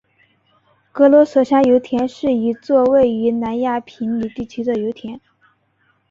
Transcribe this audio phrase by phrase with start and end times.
[0.91, 5.21] 格罗索山油田是一处位于南亚平宁地区的油田。